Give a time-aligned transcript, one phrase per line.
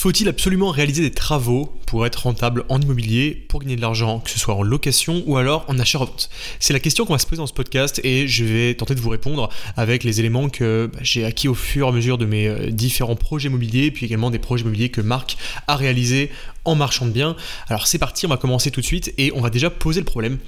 [0.00, 4.30] Faut-il absolument réaliser des travaux pour être rentable en immobilier, pour gagner de l'argent, que
[4.30, 7.36] ce soit en location ou alors en achat-revente C'est la question qu'on va se poser
[7.36, 11.00] dans ce podcast et je vais tenter de vous répondre avec les éléments que bah,
[11.02, 14.30] j'ai acquis au fur et à mesure de mes euh, différents projets immobiliers, puis également
[14.30, 15.36] des projets immobiliers que Marc
[15.66, 16.30] a réalisés
[16.64, 17.36] en marchand de biens.
[17.68, 20.04] Alors c'est parti, on va commencer tout de suite et on va déjà poser le
[20.04, 20.38] problème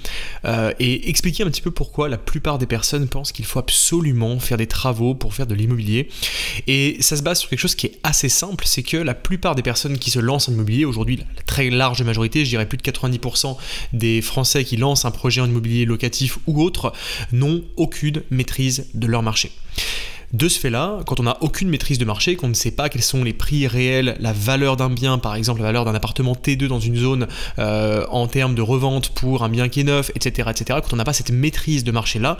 [0.45, 4.39] euh, et expliquer un petit peu pourquoi la plupart des personnes pensent qu'il faut absolument
[4.39, 6.09] faire des travaux pour faire de l'immobilier.
[6.67, 9.42] Et ça se base sur quelque chose qui est assez simple, c'est que la plupart
[9.53, 12.77] des personnes qui se lancent en immobilier, aujourd'hui la très large majorité, je dirais plus
[12.77, 13.57] de 90%
[13.91, 16.93] des Français qui lancent un projet en immobilier locatif ou autre,
[17.33, 19.51] n'ont aucune maîtrise de leur marché.
[20.31, 23.03] De ce fait-là, quand on n'a aucune maîtrise de marché, qu'on ne sait pas quels
[23.03, 26.67] sont les prix réels, la valeur d'un bien, par exemple la valeur d'un appartement T2
[26.67, 27.27] dans une zone
[27.59, 30.97] euh, en termes de revente pour un bien qui est neuf, etc., etc., quand on
[30.97, 32.37] n'a pas cette maîtrise de marché-là,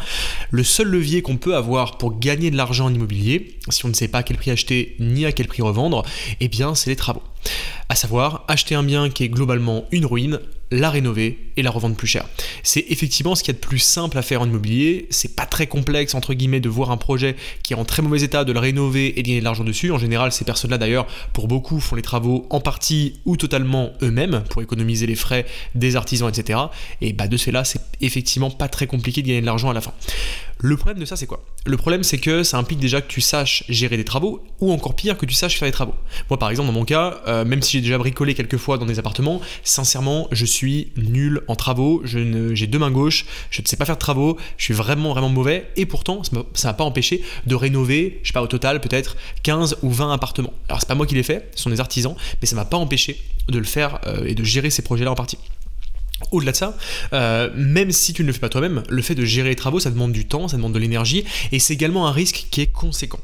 [0.52, 3.94] le seul levier qu'on peut avoir pour gagner de l'argent en immobilier, si on ne
[3.94, 6.04] sait pas à quel prix acheter ni à quel prix revendre,
[6.40, 7.23] eh bien c'est les travaux.
[7.89, 10.39] À savoir acheter un bien qui est globalement une ruine,
[10.73, 12.25] la rénover et la revendre plus cher.
[12.63, 15.08] C'est effectivement ce qu'il y a de plus simple à faire en immobilier.
[15.11, 18.23] C'est pas très complexe entre guillemets de voir un projet qui est en très mauvais
[18.23, 19.91] état, de le rénover et de gagner de l'argent dessus.
[19.91, 24.44] En général, ces personnes-là d'ailleurs, pour beaucoup, font les travaux en partie ou totalement eux-mêmes
[24.50, 26.59] pour économiser les frais des artisans, etc.
[27.02, 29.81] Et bah de cela, c'est effectivement pas très compliqué de gagner de l'argent à la
[29.81, 29.94] fin.
[30.59, 31.44] Le problème de ça, c'est quoi?
[31.66, 34.96] Le problème, c'est que ça implique déjà que tu saches gérer des travaux, ou encore
[34.96, 35.96] pire, que tu saches faire des travaux.
[36.30, 38.86] Moi, par exemple, dans mon cas, euh, même si j'ai déjà bricolé quelques fois dans
[38.86, 42.02] des appartements, sincèrement, je suis nul en travaux.
[42.06, 45.30] J'ai deux mains gauches, je ne sais pas faire de travaux, je suis vraiment, vraiment
[45.30, 46.22] mauvais, et pourtant,
[46.54, 50.14] ça m'a pas empêché de rénover, je sais pas, au total, peut-être 15 ou 20
[50.14, 50.54] appartements.
[50.70, 52.78] Alors, c'est pas moi qui l'ai fait, ce sont des artisans, mais ça m'a pas
[52.78, 55.38] empêché de le faire euh, et de gérer ces projets-là en partie.
[56.31, 56.78] Au-delà de ça,
[57.11, 59.80] euh, même si tu ne le fais pas toi-même, le fait de gérer les travaux,
[59.80, 62.72] ça demande du temps, ça demande de l'énergie, et c'est également un risque qui est
[62.72, 63.19] conséquent.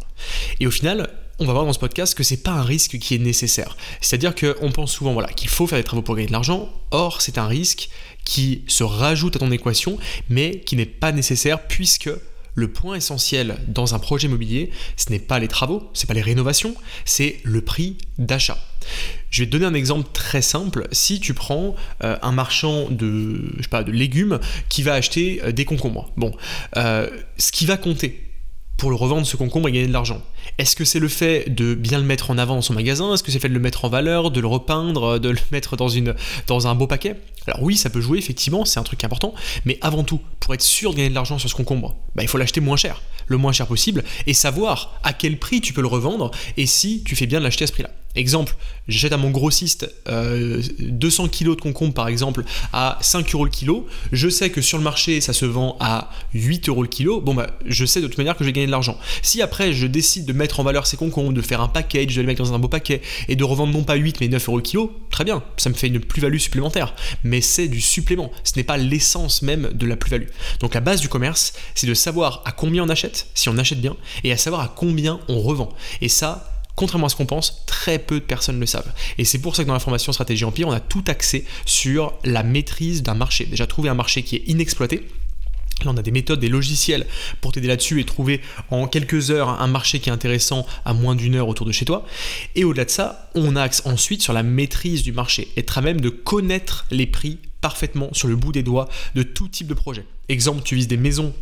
[0.59, 3.16] Et au final, on va voir dans ce podcast que c'est pas un risque qui
[3.16, 3.78] est nécessaire.
[4.02, 7.22] C'est-à-dire qu'on pense souvent voilà, qu'il faut faire des travaux pour gagner de l'argent, or
[7.22, 7.90] c'est un risque
[8.26, 9.98] qui se rajoute à ton équation,
[10.30, 12.10] mais qui n'est pas nécessaire puisque
[12.59, 16.14] le point essentiel dans un projet immobilier, ce n'est pas les travaux, ce n'est pas
[16.14, 16.75] les rénovations,
[17.05, 18.58] c'est le prix d'achat.
[19.30, 20.87] Je vais te donner un exemple très simple.
[20.92, 23.52] Si tu prends euh, un marchand de,
[23.87, 26.31] légumes qui va acheter euh, des concombres, bon,
[26.77, 28.29] euh, ce qui va compter
[28.80, 30.22] pour le revendre ce concombre et gagner de l'argent.
[30.58, 33.14] Est-ce que c'est le fait de bien le mettre en avant dans son magasin?
[33.14, 35.38] Est-ce que c'est le fait de le mettre en valeur, de le repeindre, de le
[35.52, 37.16] mettre dans un beau paquet?
[37.45, 39.34] Alors oui, ça peut jouer, effectivement, c'est un truc important,
[39.66, 42.30] mais avant tout, pour être sûr de gagner de l'argent sur ce concombre, bah, il
[42.30, 45.82] faut l'acheter moins cher, le moins cher possible, et savoir à quel prix tu peux
[45.82, 47.92] le revendre et si tu fais bien de l'acheter à ce prix-là.
[48.15, 48.55] Exemple,
[48.87, 52.43] j'achète à mon grossiste 200 euh, kg de concombre par exemple
[52.73, 53.86] à 5 euros le kilo.
[54.11, 57.21] Je sais que sur le marché ça se vend à 8 euros le kilo.
[57.21, 58.97] Bon bah je sais de toute manière que je vais gagner de l'argent.
[59.21, 62.21] Si après je décide de mettre en valeur ces concombres, de faire un package, de
[62.21, 64.58] les mettre dans un beau paquet et de revendre non pas 8 mais 9 euros
[64.58, 66.95] le kilo, très bien, ça me fait une plus-value supplémentaire.
[67.23, 70.27] Mais c'est du supplément, ce n'est pas l'essence même de la plus-value.
[70.61, 73.81] Donc la base du commerce, c'est de savoir à combien on achète, si on achète
[73.81, 75.70] bien, et à savoir à combien on revend.
[76.02, 78.90] Et ça, contrairement à ce qu'on pense, très peu de personnes le savent.
[79.17, 82.14] Et c'est pour ça que dans la formation Stratégie Empire, on a tout axé sur
[82.23, 83.45] la maîtrise d'un marché.
[83.45, 85.06] Déjà trouver un marché qui est inexploité,
[85.86, 87.06] Là, on a des méthodes, des logiciels
[87.39, 91.16] pour t'aider là-dessus et trouver en quelques heures un marché qui est intéressant à moins
[91.16, 92.06] d'une heure autour de chez toi.
[92.56, 96.02] Et au-delà de ça, on axe ensuite sur la maîtrise du marché, être à même
[96.02, 100.04] de connaître les prix parfaitement sur le bout des doigts de tout type de projet.
[100.28, 101.34] Exemple, tu vises des maisons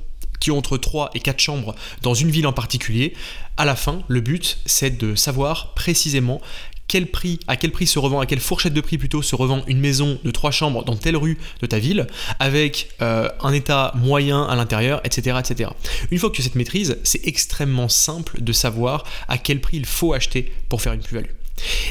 [0.55, 3.13] entre 3 et 4 chambres dans une ville en particulier,
[3.57, 6.41] à la fin, le but, c'est de savoir précisément
[6.87, 9.63] quel prix, à quel prix se revend, à quelle fourchette de prix plutôt se revend
[9.67, 12.07] une maison de 3 chambres dans telle rue de ta ville,
[12.39, 15.69] avec euh, un état moyen à l'intérieur, etc., etc.
[16.11, 19.77] Une fois que tu as cette maîtrise, c'est extrêmement simple de savoir à quel prix
[19.77, 21.31] il faut acheter pour faire une plus-value.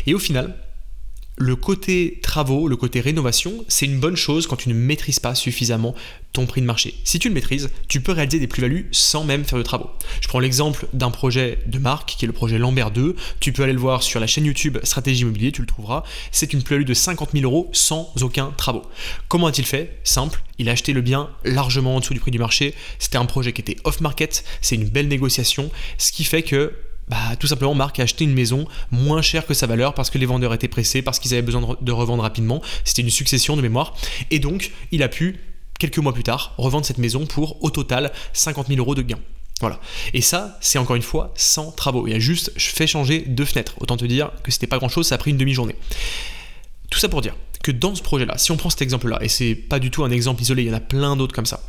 [0.06, 0.54] Et au final,
[1.38, 5.34] le côté travaux, le côté rénovation, c'est une bonne chose quand tu ne maîtrises pas
[5.34, 5.94] suffisamment
[6.32, 6.94] ton prix de marché.
[7.04, 9.90] Si tu le maîtrises, tu peux réaliser des plus-values sans même faire de travaux.
[10.20, 13.16] Je prends l'exemple d'un projet de marque qui est le projet Lambert 2.
[13.40, 16.04] Tu peux aller le voir sur la chaîne YouTube Stratégie Immobilier, tu le trouveras.
[16.32, 18.82] C'est une plus-value de 50 000 euros sans aucun travaux.
[19.28, 19.98] Comment a-t-il fait?
[20.04, 22.74] Simple, il a acheté le bien largement en dessous du prix du marché.
[22.98, 26.72] C'était un projet qui était off-market, c'est une belle négociation, ce qui fait que
[27.08, 30.18] bah, tout simplement, Marc a acheté une maison moins chère que sa valeur parce que
[30.18, 32.62] les vendeurs étaient pressés, parce qu'ils avaient besoin de revendre rapidement.
[32.84, 33.94] C'était une succession de mémoire.
[34.30, 35.40] Et donc, il a pu,
[35.78, 39.20] quelques mois plus tard, revendre cette maison pour, au total, 50 000 euros de gains.
[39.60, 39.80] Voilà.
[40.12, 42.06] Et ça, c'est encore une fois sans travaux.
[42.06, 43.74] Il a juste fait changer deux fenêtres.
[43.80, 45.76] Autant te dire que c'était pas grand chose, ça a pris une demi-journée.
[46.90, 49.54] Tout ça pour dire que dans ce projet-là, si on prend cet exemple-là, et c'est
[49.54, 51.62] pas du tout un exemple isolé, il y en a plein d'autres comme ça.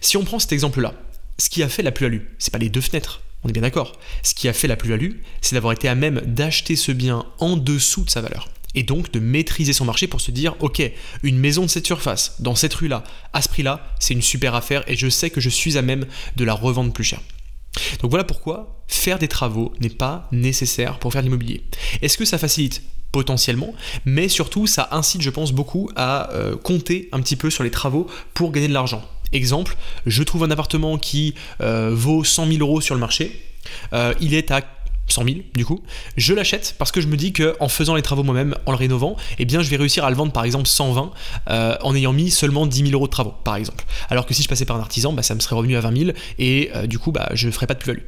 [0.00, 0.94] Si on prend cet exemple-là,
[1.38, 3.92] ce qui a fait la plus-value, c'est pas les deux fenêtres, On est bien d'accord.
[4.22, 5.12] Ce qui a fait la plus-value,
[5.42, 8.48] c'est d'avoir été à même d'acheter ce bien en dessous de sa valeur.
[8.74, 10.82] Et donc de maîtriser son marché pour se dire, ok,
[11.22, 14.82] une maison de cette surface, dans cette rue-là, à ce prix-là, c'est une super affaire
[14.88, 16.06] et je sais que je suis à même
[16.36, 17.20] de la revendre plus cher.
[18.00, 21.64] Donc voilà pourquoi faire des travaux n'est pas nécessaire pour faire de l'immobilier.
[22.02, 22.82] Est-ce que ça facilite
[23.12, 23.74] potentiellement,
[24.04, 27.70] mais surtout ça incite, je pense, beaucoup à euh, compter un petit peu sur les
[27.70, 29.04] travaux pour gagner de l'argent?
[29.32, 29.76] Exemple,
[30.06, 33.40] je trouve un appartement qui euh, vaut 100 000 euros sur le marché,
[33.92, 34.60] euh, il est à
[35.08, 35.82] 100 000 du coup,
[36.16, 38.76] je l'achète parce que je me dis que en faisant les travaux moi-même, en le
[38.76, 41.10] rénovant, eh bien je vais réussir à le vendre par exemple 120
[41.50, 43.84] euh, en ayant mis seulement 10 000 euros de travaux par exemple.
[44.10, 45.96] Alors que si je passais par un artisan, bah, ça me serait revenu à 20
[45.96, 48.02] 000 et euh, du coup bah, je ne ferais pas de plus-value.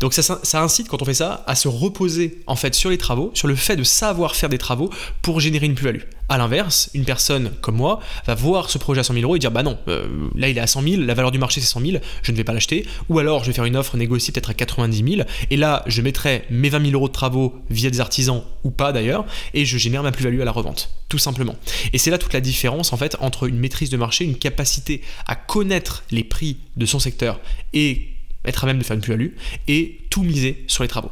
[0.00, 3.30] Donc ça, incite quand on fait ça à se reposer en fait sur les travaux,
[3.34, 4.90] sur le fait de savoir faire des travaux
[5.22, 6.02] pour générer une plus-value.
[6.30, 9.38] A l'inverse, une personne comme moi va voir ce projet à 100 000 euros et
[9.38, 11.66] dire bah non, euh, là il est à 100 000, la valeur du marché c'est
[11.66, 11.92] 100 000,
[12.22, 12.86] je ne vais pas l'acheter.
[13.08, 16.02] Ou alors je vais faire une offre négociée peut-être à 90 000 et là je
[16.02, 19.24] mettrai mes 20 000 euros de travaux via des artisans ou pas d'ailleurs
[19.54, 21.56] et je génère ma plus-value à la revente, tout simplement.
[21.92, 25.02] Et c'est là toute la différence en fait entre une maîtrise de marché, une capacité
[25.26, 27.40] à connaître les prix de son secteur
[27.72, 28.08] et
[28.44, 29.34] être à même de faire une plus-value
[29.66, 31.10] et tout miser sur les travaux.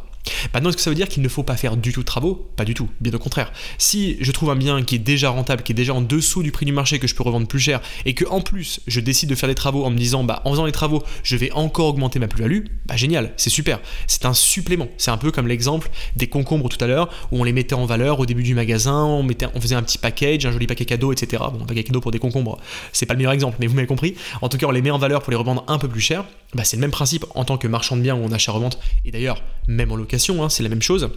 [0.54, 2.50] Maintenant, est-ce que ça veut dire qu'il ne faut pas faire du tout de travaux?
[2.56, 3.52] Pas du tout, bien au contraire.
[3.78, 6.52] Si je trouve un bien qui est déjà rentable, qui est déjà en dessous du
[6.52, 9.28] prix du marché, que je peux revendre plus cher, et que en plus je décide
[9.28, 11.86] de faire des travaux en me disant, bah en faisant les travaux, je vais encore
[11.86, 13.80] augmenter ma plus-value, bah génial, c'est super.
[14.06, 14.88] C'est un supplément.
[14.96, 17.86] C'est un peu comme l'exemple des concombres tout à l'heure, où on les mettait en
[17.86, 21.12] valeur au début du magasin, on, on faisait un petit package, un joli paquet cadeau,
[21.12, 21.42] etc.
[21.52, 22.58] Bon, un paquet cadeau pour des concombres,
[22.92, 24.14] c'est pas le meilleur exemple, mais vous m'avez compris.
[24.42, 26.24] En tout cas, on les met en valeur pour les revendre un peu plus cher.
[26.54, 29.10] Bah, c'est le même principe en tant que marchand de biens ou en achat-revente, et
[29.10, 31.10] d'ailleurs, même en location, hein, c'est la même chose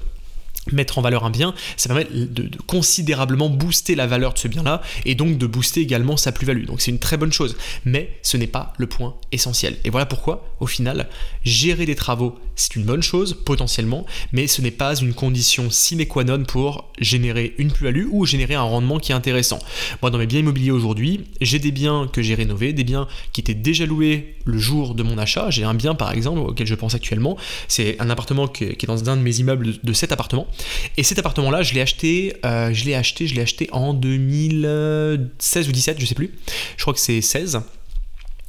[0.71, 4.81] mettre en valeur un bien, ça permet de, considérablement booster la valeur de ce bien-là
[5.05, 6.65] et donc de booster également sa plus-value.
[6.65, 7.55] Donc c'est une très bonne chose,
[7.85, 9.77] mais ce n'est pas le point essentiel.
[9.83, 11.07] Et voilà pourquoi, au final,
[11.43, 16.05] gérer des travaux, c'est une bonne chose potentiellement, mais ce n'est pas une condition sine
[16.05, 19.59] qua non pour générer une plus-value ou générer un rendement qui est intéressant.
[20.01, 23.41] Moi, dans mes biens immobiliers aujourd'hui, j'ai des biens que j'ai rénovés, des biens qui
[23.41, 25.49] étaient déjà loués le jour de mon achat.
[25.49, 27.37] J'ai un bien, par exemple, auquel je pense actuellement.
[27.67, 30.47] C'est un appartement qui est dans un de mes immeubles de cet appartement.
[30.97, 35.69] Et cet appartement-là, je l'ai acheté, euh, je l'ai acheté, je l'ai acheté en 2016
[35.69, 36.31] ou 17, je sais plus.
[36.77, 37.61] Je crois que c'est 16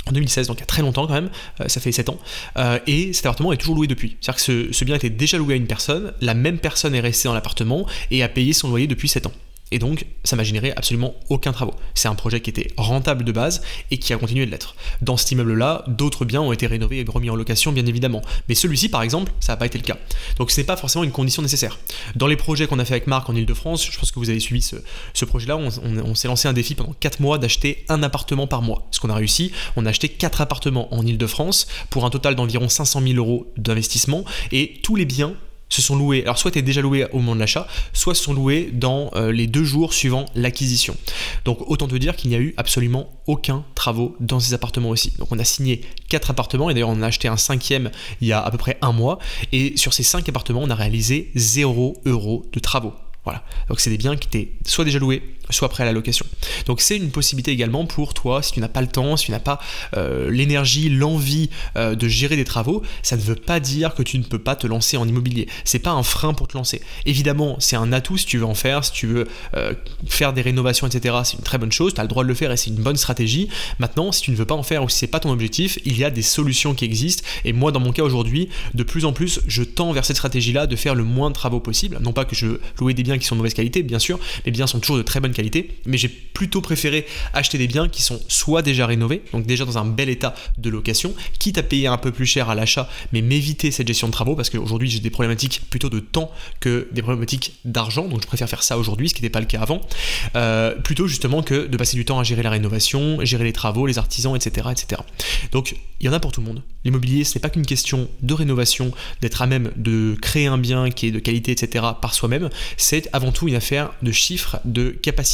[0.06, 1.30] en 2016, donc il y a très longtemps quand même,
[1.60, 2.18] euh, ça fait 7 ans,
[2.56, 4.16] euh, et cet appartement est toujours loué depuis.
[4.20, 7.00] C'est-à-dire que ce, ce, bien était déjà loué à une personne, la même personne est
[7.00, 9.32] restée dans l'appartement et a payé son loyer depuis 7 ans.
[9.70, 11.74] Et donc, ça m'a généré absolument aucun travaux.
[11.94, 14.74] C'est un projet qui était rentable de base et qui a continué de l'être.
[15.00, 18.22] Dans cet immeuble-là, d'autres biens ont été rénovés et remis en location, bien évidemment.
[18.48, 19.96] Mais celui-ci, par exemple, ça n'a pas été le cas.
[20.38, 21.78] Donc, ce n'est pas forcément une condition nécessaire.
[22.16, 24.40] Dans les projets qu'on a fait avec Marc en Ile-de-France, je pense que vous avez
[24.40, 28.62] suivi ce, projet-là, on, s'est lancé un défi pendant 4 mois d'acheter un appartement par
[28.62, 28.88] mois.
[28.90, 32.68] Ce qu'on a réussi, on a acheté 4 appartements en Ile-de-France pour un total d'environ
[32.68, 35.34] 500 000 euros d'investissement et tous les biens
[35.70, 38.34] se sont loués, alors soit étaient déjà loués au moment de l'achat, soit se sont
[38.34, 40.96] loués dans euh, les deux jours suivant l'acquisition.
[41.44, 45.12] Donc autant te dire qu'il n'y a eu absolument aucun travaux dans ces appartements aussi.
[45.18, 47.90] Donc on a signé quatre appartements et d'ailleurs on a acheté un cinquième
[48.20, 49.18] il y a à peu près un mois
[49.52, 52.92] et sur ces cinq appartements on a réalisé 0 euros de travaux.
[53.24, 53.44] Voilà.
[53.68, 56.26] Donc c'est des biens qui étaient soit déjà loués, soit prêts à la location.
[56.66, 59.30] Donc c'est une possibilité également pour toi, si tu n'as pas le temps, si tu
[59.32, 59.60] n'as pas
[59.96, 64.18] euh, l'énergie, l'envie euh, de gérer des travaux, ça ne veut pas dire que tu
[64.18, 65.48] ne peux pas te lancer en immobilier.
[65.64, 66.80] C'est pas un frein pour te lancer.
[67.06, 69.74] Évidemment, c'est un atout si tu veux en faire, si tu veux euh,
[70.06, 71.16] faire des rénovations, etc.
[71.24, 72.76] C'est une très bonne chose, tu as le droit de le faire et c'est une
[72.76, 73.48] bonne stratégie.
[73.78, 75.98] Maintenant, si tu ne veux pas en faire ou si c'est pas ton objectif, il
[75.98, 77.24] y a des solutions qui existent.
[77.44, 80.66] Et moi, dans mon cas aujourd'hui, de plus en plus, je tends vers cette stratégie-là
[80.66, 81.98] de faire le moins de travaux possible.
[82.00, 84.52] Non pas que je louais des biens qui sont de mauvaise qualité, bien sûr, mes
[84.52, 85.39] biens sont toujours de très bonne qualité,
[85.86, 89.78] mais j'ai plutôt préféré acheter des biens qui sont soit déjà rénovés, donc déjà dans
[89.78, 93.22] un bel état de location, quitte à payer un peu plus cher à l'achat, mais
[93.22, 96.30] m'éviter cette gestion de travaux, parce qu'aujourd'hui j'ai des problématiques plutôt de temps
[96.60, 99.46] que des problématiques d'argent, donc je préfère faire ça aujourd'hui, ce qui n'était pas le
[99.46, 99.80] cas avant,
[100.36, 103.86] euh, plutôt justement que de passer du temps à gérer la rénovation, gérer les travaux,
[103.86, 104.68] les artisans, etc.
[104.70, 105.02] etc.
[105.52, 106.62] Donc il y en a pour tout le monde.
[106.84, 110.90] L'immobilier, ce n'est pas qu'une question de rénovation, d'être à même de créer un bien
[110.90, 111.84] qui est de qualité, etc.
[112.00, 115.29] par soi-même, c'est avant tout une affaire de chiffres, de capacité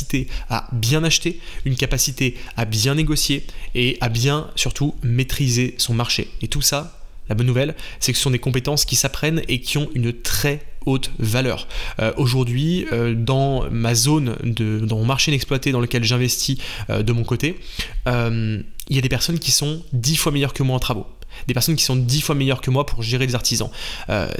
[0.49, 6.29] à bien acheter, une capacité à bien négocier et à bien surtout maîtriser son marché.
[6.43, 9.61] Et tout ça, la bonne nouvelle, c'est que ce sont des compétences qui s'apprennent et
[9.61, 11.67] qui ont une très haute valeur.
[12.01, 16.59] Euh, aujourd'hui, euh, dans ma zone, de, dans mon marché inexploité dans lequel j'investis
[16.91, 17.59] euh, de mon côté,
[18.07, 21.07] il y a des personnes qui sont dix fois meilleures que moi en travaux
[21.49, 23.69] des personnes qui sont dix fois meilleures que moi pour gérer des artisans.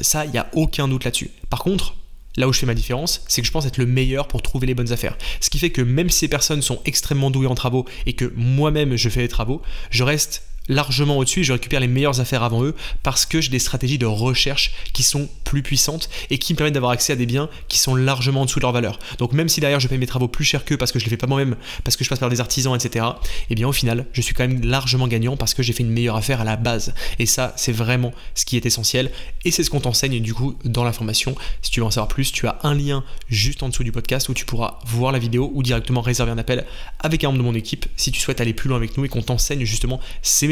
[0.01, 1.31] ça, il n'y a aucun doute là-dessus.
[1.51, 1.95] Par contre,
[2.37, 4.67] Là où je fais ma différence, c'est que je pense être le meilleur pour trouver
[4.67, 5.17] les bonnes affaires.
[5.41, 8.33] Ce qui fait que même si ces personnes sont extrêmement douées en travaux et que
[8.37, 12.43] moi-même je fais les travaux, je reste largement au-dessus et je récupère les meilleures affaires
[12.43, 16.53] avant eux parce que j'ai des stratégies de recherche qui sont plus puissantes et qui
[16.53, 18.99] me permettent d'avoir accès à des biens qui sont largement en dessous de leur valeur.
[19.19, 21.11] Donc même si derrière je paye mes travaux plus cher qu'eux parce que je les
[21.11, 23.05] fais pas moi-même, parce que je passe par des artisans, etc.,
[23.51, 25.91] eh bien au final, je suis quand même largement gagnant parce que j'ai fait une
[25.91, 26.95] meilleure affaire à la base.
[27.19, 29.11] Et ça, c'est vraiment ce qui est essentiel
[29.45, 31.35] et c'est ce qu'on t'enseigne du coup dans la formation.
[31.63, 34.29] Si tu veux en savoir plus, tu as un lien juste en dessous du podcast
[34.29, 36.67] où tu pourras voir la vidéo ou directement réserver un appel
[37.01, 39.09] avec un membre de mon équipe si tu souhaites aller plus loin avec nous et
[39.09, 40.47] qu'on t'enseigne justement ces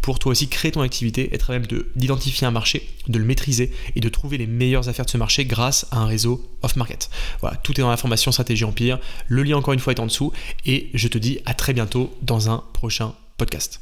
[0.00, 1.66] pour toi aussi créer ton activité, être même
[1.96, 5.44] d'identifier un marché, de le maîtriser et de trouver les meilleures affaires de ce marché
[5.44, 7.10] grâce à un réseau off-market.
[7.40, 8.98] Voilà, tout est dans la formation Stratégie Empire.
[9.26, 10.32] Le lien encore une fois est en dessous
[10.64, 13.80] et je te dis à très bientôt dans un prochain podcast.